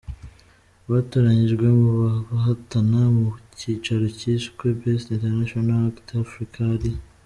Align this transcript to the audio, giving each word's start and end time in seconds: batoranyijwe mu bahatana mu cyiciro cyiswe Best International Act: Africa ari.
batoranyijwe 0.91 1.65
mu 1.79 1.89
bahatana 2.31 3.01
mu 3.17 3.29
cyiciro 3.57 4.05
cyiswe 4.19 4.63
Best 4.79 5.05
International 5.15 5.81
Act: 5.89 6.05
Africa 6.25 6.59
ari. 6.75 6.91